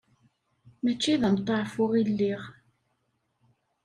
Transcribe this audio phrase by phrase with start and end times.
[0.83, 2.41] Mačči d ameṭṭaɛfu i lliɣ.